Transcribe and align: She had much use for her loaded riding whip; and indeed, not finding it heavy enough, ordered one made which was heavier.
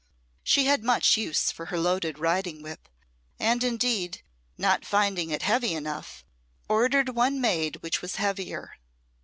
She 0.43 0.65
had 0.65 0.83
much 0.83 1.15
use 1.15 1.51
for 1.51 1.67
her 1.67 1.77
loaded 1.79 2.17
riding 2.17 2.63
whip; 2.63 2.89
and 3.39 3.63
indeed, 3.63 4.23
not 4.57 4.83
finding 4.83 5.29
it 5.29 5.43
heavy 5.43 5.75
enough, 5.75 6.25
ordered 6.67 7.09
one 7.09 7.39
made 7.39 7.75
which 7.83 8.01
was 8.01 8.15
heavier. 8.15 8.77